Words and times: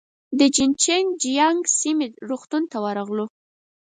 د 0.39 0.41
جين 0.55 0.71
چنګ 0.83 1.07
جيانګ 1.23 1.59
سیمې 1.79 2.07
روغتون 2.29 2.63
ته 2.71 2.77
ورغلو. 2.85 3.25